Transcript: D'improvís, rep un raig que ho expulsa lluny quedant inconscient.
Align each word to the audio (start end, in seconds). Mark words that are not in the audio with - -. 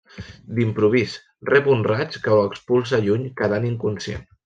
D'improvís, 0.59 1.13
rep 1.51 1.69
un 1.75 1.85
raig 1.91 2.19
que 2.25 2.35
ho 2.37 2.41
expulsa 2.49 3.05
lluny 3.07 3.33
quedant 3.43 3.73
inconscient. 3.75 4.31